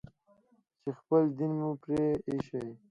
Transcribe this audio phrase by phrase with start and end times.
[0.81, 2.63] چې خپل دين مو پرې ايښى.